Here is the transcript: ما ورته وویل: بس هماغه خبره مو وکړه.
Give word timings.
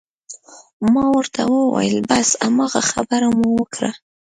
ما 0.93 1.05
ورته 1.15 1.41
وویل: 1.47 1.97
بس 2.09 2.29
هماغه 2.43 2.81
خبره 2.91 3.27
مو 3.37 3.49
وکړه. 3.57 3.91